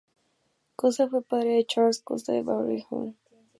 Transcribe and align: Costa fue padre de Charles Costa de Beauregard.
Costa 0.77 1.07
fue 1.07 1.21
padre 1.21 1.49
de 1.57 1.65
Charles 1.67 2.01
Costa 2.01 2.31
de 2.33 2.41
Beauregard. 2.41 3.13